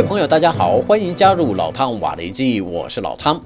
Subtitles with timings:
[0.00, 3.40] 位朋友，大家好，欢迎加入老汤瓦雷基，我是老汤。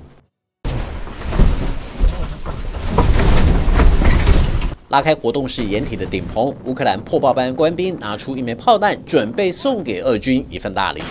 [4.89, 11.03] 拉开活动式掩体的顶棚，乌克兰破炮班官兵拿出一枚炮弹，准备送给俄军一份大礼。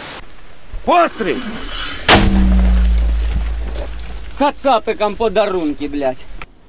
[0.85, 1.37] Постріл!
[4.37, 6.17] Кацапикам подарунки, блядь.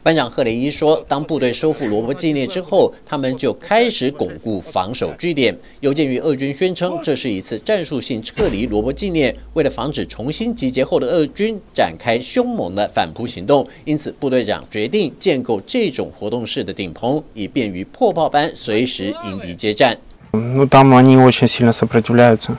[0.04, 5.54] 班长赫雷伊说，当部队收复罗伯纪念之后，他们就开始巩固防守据点。
[5.80, 19.99] 有鉴于俄军宣称这是一次战术性撤离罗伯纪念，为了防止重新集结后的俄军展开凶猛的反扑行动，因此部队长决定建构这种活动式的顶棚，以便于破炮班随时迎敌接战。
[20.32, 22.57] Ну там они очень сильно сопротивляются,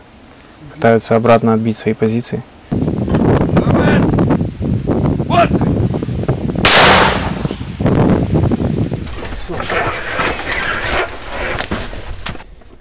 [0.75, 2.41] пытаются обратно отбить свои позиции.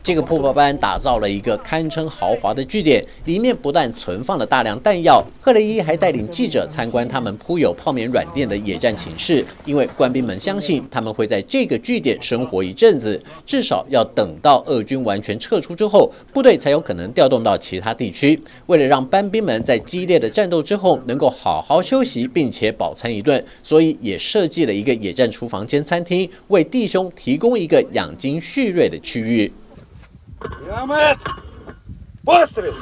[0.06, 18.40] 这个破炮班打造了一个堪称豪华的据点，里面不但存放了大量弹药，赫雷伊还带领记者参观他们铺有泡棉软垫的野战寝室，因为官兵们相信他们会在这个据点生活一阵子，至少要等到俄军完全撤出之后，部队才有可能调动到其他地区。
[18.68, 29.52] 为了让班兵们在激烈的战斗之后能够好好休息，并且饱餐一顿，所以也设计了一个野战厨房兼餐厅，为弟兄提供一个养精蓄锐的区域。
[30.69, 31.19] Ямет!
[32.25, 32.75] Постріл!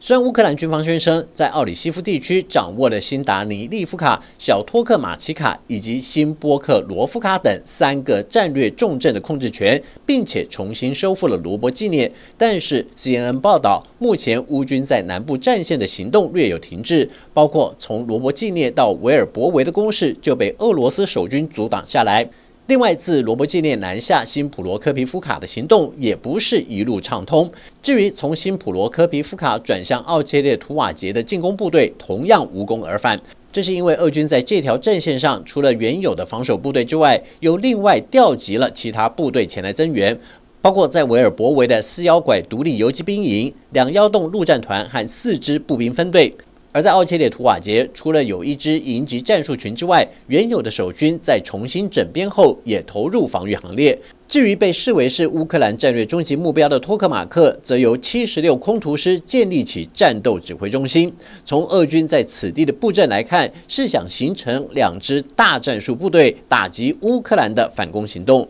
[0.00, 22.28] 虽然乌克兰军方宣称在奥里西夫地区掌握了新达尼利夫卡、小托克马奇卡以及新波克罗夫卡等三个战略重镇的控制权，并且重新收复了罗伯纪念，但是 CNN 报道，目前乌军在南部战线的行动略有停滞，包括从罗伯纪念到维尔博维的攻势就被俄罗斯守军阻挡下来。
[22.69, 27.51] 另外，自罗伯纪念南下新普罗科皮夫卡的行动也不是一路畅通。
[27.81, 33.19] 至于从新普罗科皮夫卡转向奥切列图瓦捷的进攻部队，同样无功而返。
[33.51, 40.15] 这是因为俄军在这条战线上，除了原有的防守部队之外，又另外调集了其他部队前来增援，
[40.61, 46.31] 包括在维尔博维的四幺拐独立游击兵营、两幺洞陆战团和四支步兵分队。
[46.71, 53.99] 而在奥切列图瓦捷，除了有一支营级战术群之外，原有的守军在重新整编后也投入防御行列。
[54.27, 61.11] 至于被视为是乌克兰战略终极目标的托克马克，则由七十六空图师建立起战斗指挥中心。
[61.43, 68.47] 从俄军在此地的布阵来看，是想形成两支大战术部队，打击乌克兰的反攻行动。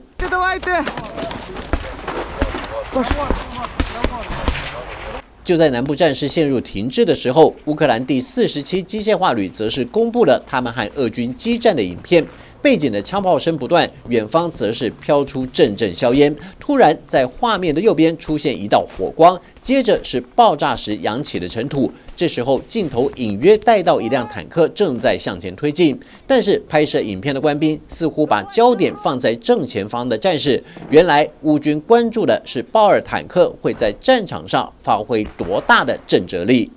[5.50, 12.24] 就在南部战事陷入停滞的时候乌克兰第四十七机械化旅则是公布了他们和俄军激战的影片。
[12.62, 16.36] 背景的枪炮声不断，远方则是飘出阵阵硝烟。
[16.60, 21.92] 突然，在画面的右边出现一道火光，接着是爆炸时扬起的尘土。
[22.16, 30.62] 这时候，镜头隐约带到一辆坦克正在向前推进，但是拍摄影片的官兵似乎把焦点放在正前方的战士。
[30.90, 36.70] 原来，乌军关注的是豹二坦克会在战场上发挥多大的震慑力。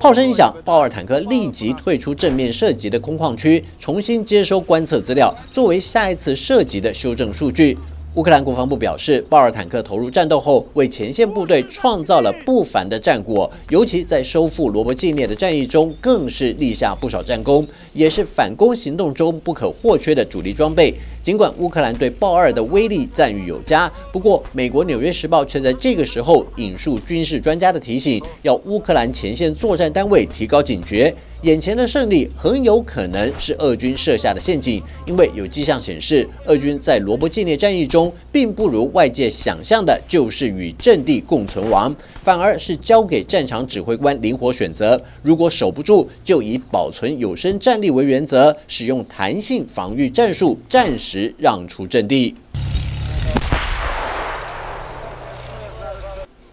[0.00, 7.76] 炮声一响，豹二坦克立即退出正面涉及的空旷区，重新接收观测资料，作为下一次涉及的修正数据。
[8.14, 20.92] 乌克兰国防部表示，豹二坦克投入战斗后，为前线部队创造了不凡的战果，尤其在收复罗伯纪念的战役中，更是立下不少战功，也是反攻行动中不可或缺的主力装备。
[21.22, 31.14] 尽管乌克兰对豹二的威力赞誉有加，不过美国《纽约时报》却在这个时候引述军事专家的提醒，要乌克兰前线作战单位提高警觉。
[31.42, 41.94] 眼前的胜利很有可能是俄军设下的陷阱，因为有迹象显示，俄军在罗伯纪念战役中，并不如外界想象的，就是与阵地共存亡，
[42.24, 45.00] 反而是交给战场指挥官灵活选择。
[45.22, 52.34] 如果守不住，就以保存有生战力为原则，使用弹性防御战术，暂时让出阵地。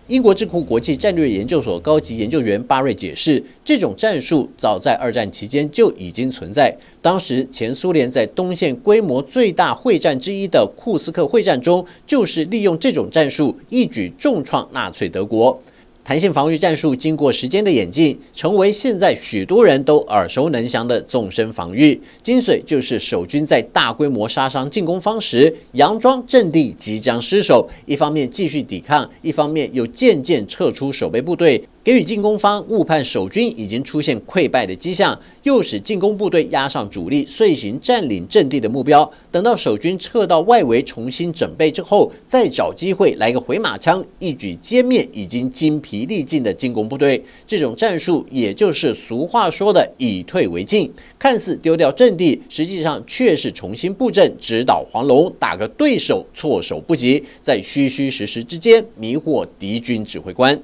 [0.07, 6.71] 英国智库国际战略研究所高级研究员巴瑞解释，这种战术早在二战期间就已经存在。
[7.01, 15.59] 当时前苏联在东线规模最大会战之一的库斯克会战中，就是利用这种战术一举重创纳粹德国。
[16.07, 21.99] 弹性防御战术经过时间的演进，成为现在许多人都耳熟能详的纵深防御。
[22.21, 31.63] 精髓就是守军在大规模杀伤进攻方时，佯装阵地即将失守，一方面继续抵抗，一方面又渐渐撤出守备部队。
[31.85, 39.07] 给予进攻方误判守军已经出现溃败的迹象，诱使进攻部队压上主力，遂行占领阵地的目标。
[39.31, 47.23] 等到守军撤到外围重新准备之后，再找机会来个回马枪，一举歼灭已经精疲力尽的进攻部队。
[47.45, 60.59] 这种战术，也就是俗话说的以退为进，看似丢掉阵地，实际上却是重新布阵，直捣黄龙，打个对手措手不及，在虚虚实实之间迷惑敌军指挥官。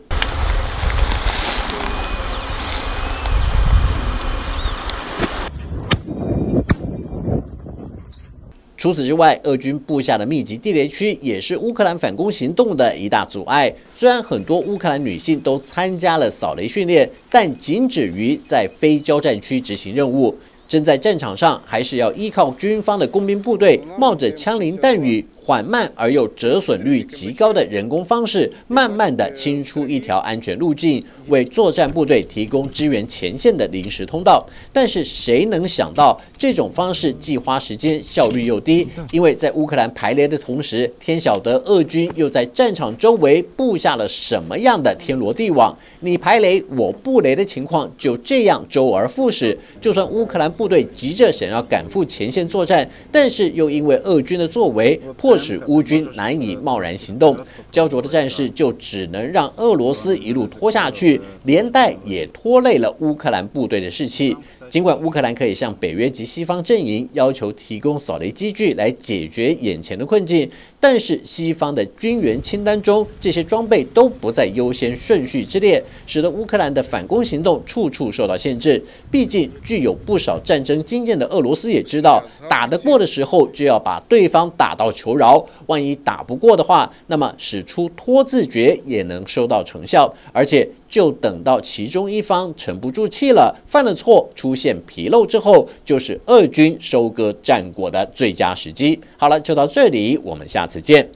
[8.82, 13.72] 除此之外，俄军布下的密集地雷区也是乌克兰反攻行动的一大阻碍。
[13.96, 20.36] 虽然很多乌克兰女性都参加了扫雷训练，但仅止于在非交战区执行任务。
[20.68, 25.24] 正在战场上，还是要依靠军方的工兵部队，冒着枪林弹雨。
[25.44, 34.46] 缓慢而又折损率极高的人工方式，慢慢的清出一条安全路径，为作战部队提供支援前线的临时通道。
[34.72, 38.88] 但是谁能想到，这种方式既花时间，效率又低？
[39.12, 45.76] 因为在乌克兰排雷的同时，天晓得俄军又在战场周围布下了什么样的天罗地网？
[46.02, 49.58] 你排雷，我布雷的情况就这样周而复始。
[49.82, 55.31] 就算乌克兰部队急着想要赶赴前线作战，但是又因为俄军的作为破。
[55.32, 57.38] 迫使乌军难以贸然行动，
[57.72, 64.36] 焦灼的战事就只能让俄罗斯一路拖下去，连带也拖累了乌克兰部队的士气。
[64.72, 78.82] 尽管乌克兰可以向北约及西方阵营要求提供扫雷机具来解决眼前的困境，但是西方的军援清单中这些装备都不在优先顺序之列，使得乌克兰的反攻行动处处受到限制。
[79.12, 90.10] 毕竟具有不少战争经验的俄罗斯也知道，打得过的时候就要把对方打到求饶，万一打不过的话，那么使出拖字诀也能收到成效。
[90.32, 94.56] 而且就等到其中一方沉不住气了，犯了错出。
[94.62, 99.00] 现纰漏之后，就是俄军收割战果的最佳时机。
[99.18, 101.10] 好了，就到这里，我们下次见。